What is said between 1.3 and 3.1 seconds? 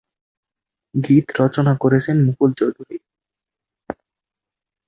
রচনা করেছেন মুকুল চৌধুরী।